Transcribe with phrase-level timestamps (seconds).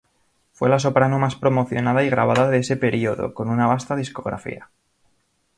[0.51, 4.71] Fue la soprano más promocionada y grabada de ese período, con una vasta discografía.